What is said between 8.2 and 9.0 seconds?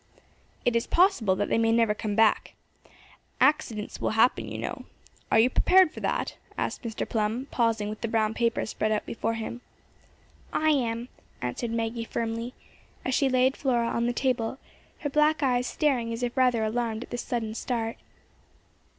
paper spread